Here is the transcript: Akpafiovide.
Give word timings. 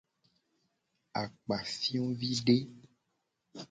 Akpafiovide. 1.21 2.55